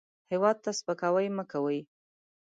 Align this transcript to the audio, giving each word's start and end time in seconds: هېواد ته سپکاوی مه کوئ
هېواد 0.31 0.57
ته 0.63 0.71
سپکاوی 0.79 1.27
مه 1.37 1.43
کوئ 1.51 1.79